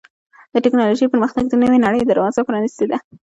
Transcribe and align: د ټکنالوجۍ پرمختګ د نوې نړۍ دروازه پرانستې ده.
د 0.53 0.55
ټکنالوجۍ 0.63 1.05
پرمختګ 1.13 1.43
د 1.47 1.53
نوې 1.63 1.77
نړۍ 1.85 2.01
دروازه 2.03 2.41
پرانستې 2.49 2.85
ده. 2.91 2.97